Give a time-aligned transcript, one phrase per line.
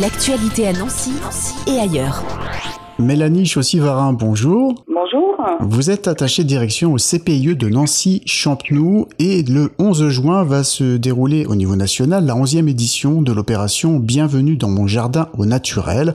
[0.00, 1.12] L'actualité à Nancy
[1.66, 2.22] et ailleurs.
[2.98, 4.74] Mélanie Chaussy-Varin, bonjour.
[4.86, 5.36] Bonjour.
[5.60, 11.46] Vous êtes attachée direction au CPIE de Nancy-Champenoux et le 11 juin va se dérouler
[11.46, 16.14] au niveau national la 11e édition de l'opération Bienvenue dans mon jardin au naturel.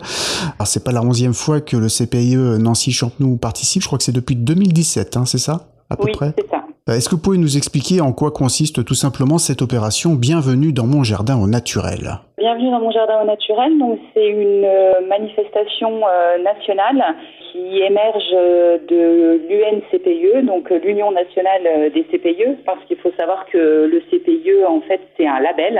[0.60, 4.12] Alors c'est pas la 11e fois que le CPIE Nancy-Champenoux participe, je crois que c'est
[4.12, 6.36] depuis 2017, hein, c'est ça à peu oui, près?
[6.38, 6.62] c'est ça.
[6.88, 10.88] Est-ce que vous pouvez nous expliquer en quoi consiste tout simplement cette opération Bienvenue dans
[10.88, 12.20] mon jardin au naturel?
[12.42, 13.78] Bienvenue dans mon jardin au naturel.
[13.78, 17.04] Donc c'est une euh, manifestation euh, nationale
[17.52, 23.86] qui émerge euh, de l'UNCPIE, donc l'Union nationale des CPIE, parce qu'il faut savoir que
[23.86, 25.80] le CPIE en fait c'est un label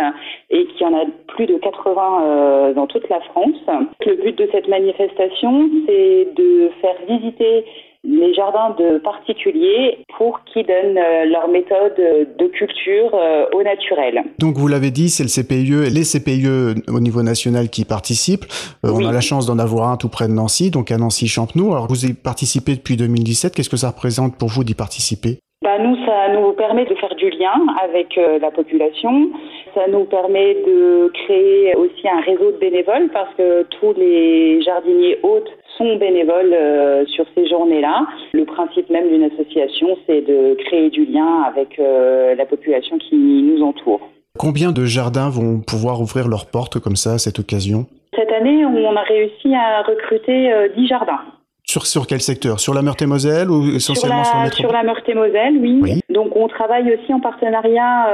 [0.52, 3.58] et qu'il y en a plus de 80 dans toute la France.
[4.06, 7.66] Le but de cette manifestation c'est de faire visiter
[8.04, 14.24] les jardins de particuliers pour qu'ils donnent euh, leur méthode de culture euh, au naturel.
[14.40, 18.46] Donc vous l'avez dit, c'est le CPIE, les CPIE au niveau national qui participent.
[18.86, 21.72] Euh, on a la chance d'en avoir un tout près de Nancy, donc à Nancy-Champenoux.
[21.72, 23.54] Alors vous y participez depuis 2017.
[23.54, 25.38] Qu'est-ce que ça représente pour vous d'y participer?
[25.62, 29.30] Bah, nous, ça nous permet de faire du lien avec la population.
[29.76, 35.20] Ça nous permet de créer aussi un réseau de bénévoles parce que tous les jardiniers
[35.22, 38.06] hôtes sont bénévoles euh, sur ces journées-là.
[38.34, 43.16] Le principe même d'une association, c'est de créer du lien avec euh, la population qui
[43.16, 44.02] nous entoure.
[44.38, 47.86] Combien de jardins vont pouvoir ouvrir leurs portes comme ça à cette occasion?
[48.16, 51.20] Cette année, on a réussi à recruter 10 euh, jardins.
[51.64, 52.60] Sur, sur quel secteur?
[52.60, 56.02] Sur la Meurthe-et-Moselle ou essentiellement sur, la, sur la Meurthe-et-Moselle, oui.
[56.10, 58.10] Donc on travaille aussi en partenariat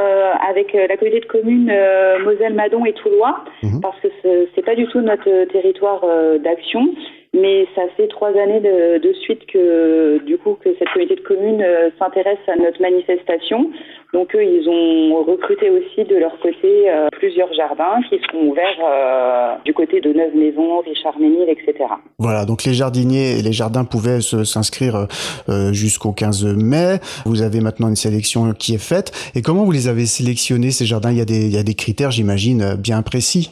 [0.47, 1.73] avec la communauté de communes
[2.23, 3.79] Moselle-Madon et Toulois, mhm.
[3.81, 4.09] parce que
[4.53, 6.01] c'est pas du tout notre territoire
[6.43, 6.89] d'action.
[7.33, 11.21] Mais ça fait trois années de, de, suite que du coup que cette communauté de
[11.21, 13.69] communes euh, s'intéresse à notre manifestation.
[14.13, 18.79] Donc eux, ils ont recruté aussi de leur côté euh, plusieurs jardins qui seront ouverts
[18.81, 21.89] euh, du côté de Neuve-Maisons, Richard-Ménil, etc.
[22.17, 25.07] Voilà, donc les jardiniers et les jardins pouvaient s'inscrire
[25.71, 26.99] jusqu'au 15 mai.
[27.25, 29.11] Vous avez maintenant une sélection qui est faite.
[29.35, 31.11] Et comment vous les avez sélectionnés ces jardins?
[31.11, 33.51] Il y, a des, il y a des critères, j'imagine, bien précis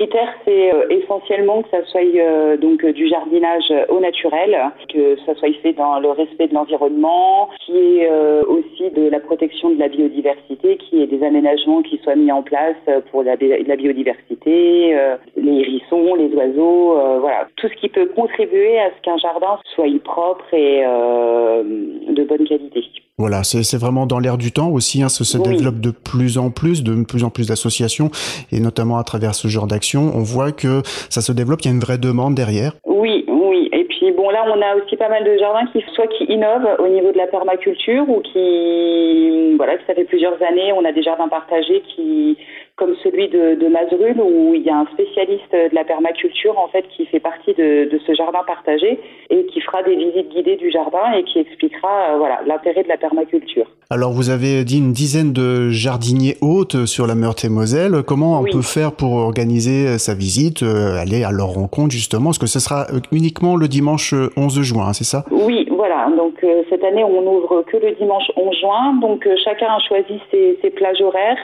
[0.00, 4.56] critère, c'est euh, essentiellement que ça soit euh, donc du jardinage au naturel,
[4.92, 9.20] que ça soit fait dans le respect de l'environnement, qui est euh, aussi de la
[9.20, 12.76] protection de la biodiversité, qui est des aménagements qui soient mis en place
[13.10, 14.96] pour la, la biodiversité,
[15.36, 19.86] les hérissons, les oiseaux, voilà, tout ce qui peut contribuer à ce qu'un jardin soit
[20.02, 22.84] propre et de bonne qualité.
[23.20, 25.02] Voilà, c'est vraiment dans l'air du temps aussi.
[25.02, 28.10] Hein, ça se développe de plus en plus, de plus en plus d'associations,
[28.50, 31.60] et notamment à travers ce genre d'action, on voit que ça se développe.
[31.60, 32.72] Il y a une vraie demande derrière.
[32.86, 33.68] Oui, oui.
[33.74, 36.66] Et puis bon, là, on a aussi pas mal de jardins qui soit qui innovent
[36.78, 41.02] au niveau de la permaculture ou qui, voilà, ça fait plusieurs années, on a des
[41.02, 42.38] jardins partagés qui
[42.80, 46.68] comme celui de, de Mazerul, où il y a un spécialiste de la permaculture en
[46.68, 48.98] fait qui fait partie de, de ce jardin partagé
[49.28, 52.88] et qui fera des visites guidées du jardin et qui expliquera euh, voilà l'intérêt de
[52.88, 53.66] la permaculture.
[53.90, 58.02] Alors vous avez dit une dizaine de jardiniers hôtes sur la Meurthe-et-Moselle.
[58.06, 62.30] Comment on peut faire pour organiser sa visite, euh, aller à leur rencontre justement?
[62.30, 65.26] Est-ce que ce sera euh, uniquement le dimanche 11 juin, hein, c'est ça?
[65.30, 66.08] Oui, voilà.
[66.16, 68.94] Donc cette année on n'ouvre que le dimanche 11 juin.
[69.02, 71.36] Donc chacun a choisi ses, ses plages horaires.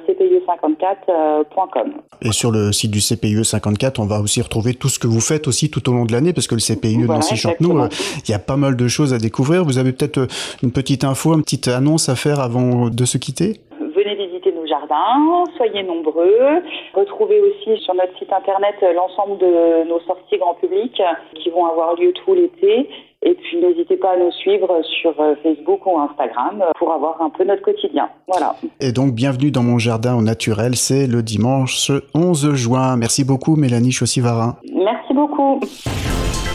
[0.07, 1.93] cpie54.com.
[2.21, 5.21] Et sur le site du CPIE 54, on va aussi retrouver tout ce que vous
[5.21, 7.87] faites aussi tout au long de l'année, parce que le CPIE de Nancy-Champenoux,
[8.27, 9.63] il y a pas mal de choses à découvrir.
[9.63, 10.27] Vous avez peut-être
[10.61, 13.61] une petite info, une petite annonce à faire avant de se quitter?
[13.95, 16.61] Venez visiter nos jardins, soyez nombreux.
[16.93, 21.01] Retrouvez aussi sur notre site internet l'ensemble de nos sorties grand public
[21.35, 22.89] qui vont avoir lieu tout l'été.
[23.21, 27.29] Et puis n'hésitez pas à nous suivre sur euh, Facebook ou Instagram pour avoir un
[27.29, 28.09] peu notre quotidien.
[28.27, 28.55] Voilà.
[28.79, 32.95] Et donc bienvenue dans mon jardin au naturel, c'est le dimanche 11 juin.
[32.95, 34.55] Merci beaucoup Mélanie Chaussy-Varin.
[34.73, 35.59] Merci beaucoup.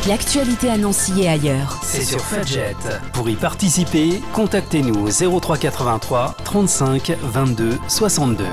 [0.09, 1.79] L'actualité à Nancy et ailleurs.
[1.83, 2.75] C'est sur Fudget.
[3.15, 8.45] Pour y participer, contactez-nous au 0383 35 22 62.